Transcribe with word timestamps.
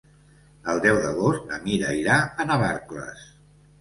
El 0.71 0.79
deu 0.85 0.97
d'agost 1.03 1.45
na 1.51 1.59
Mira 1.67 1.93
irà 1.99 2.17
a 2.45 2.49
Navarcles. 2.53 3.27